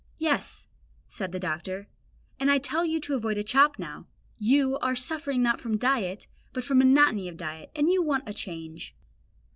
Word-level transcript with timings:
"Yes," 0.17 0.65
said 1.07 1.31
the 1.31 1.39
doctor, 1.39 1.87
"and 2.39 2.49
I 2.49 2.57
tell 2.57 2.83
you 2.83 2.99
to 3.01 3.13
avoid 3.13 3.37
a 3.37 3.43
chop 3.43 3.77
now. 3.77 4.07
You, 4.39 4.79
are 4.79 4.95
suffering 4.95 5.43
not 5.43 5.61
from 5.61 5.77
diet, 5.77 6.25
but 6.53 6.63
from 6.63 6.79
monotony 6.79 7.27
of 7.27 7.37
diet 7.37 7.69
and 7.75 7.87
you 7.87 8.01
want 8.01 8.27
a 8.27 8.33
change." 8.33 8.95